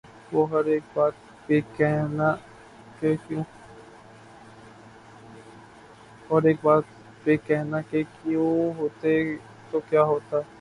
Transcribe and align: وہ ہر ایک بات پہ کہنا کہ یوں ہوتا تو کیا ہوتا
وہ 0.31 0.45
ہر 0.49 0.65
ایک 0.65 0.83
بات 0.93 1.13
پہ 1.47 1.59
کہنا 7.47 7.79
کہ 7.89 8.03
یوں 8.25 8.73
ہوتا 8.77 9.07
تو 9.71 9.79
کیا 9.89 10.03
ہوتا 10.03 10.41